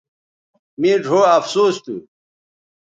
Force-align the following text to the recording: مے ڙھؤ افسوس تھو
مے 0.79 0.91
ڙھؤ 1.05 1.19
افسوس 1.37 1.75
تھو 1.83 1.95